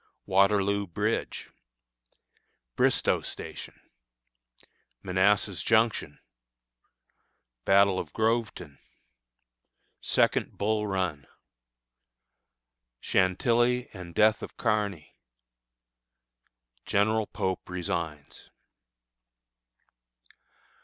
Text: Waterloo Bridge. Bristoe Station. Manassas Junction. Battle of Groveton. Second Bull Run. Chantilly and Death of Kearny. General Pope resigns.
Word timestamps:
Waterloo 0.25 0.87
Bridge. 0.87 1.51
Bristoe 2.75 3.21
Station. 3.21 3.79
Manassas 5.03 5.61
Junction. 5.61 6.17
Battle 7.65 7.99
of 7.99 8.11
Groveton. 8.11 8.79
Second 10.01 10.57
Bull 10.57 10.87
Run. 10.87 11.27
Chantilly 12.99 13.91
and 13.93 14.15
Death 14.15 14.41
of 14.41 14.57
Kearny. 14.57 15.13
General 16.83 17.27
Pope 17.27 17.69
resigns. 17.69 18.49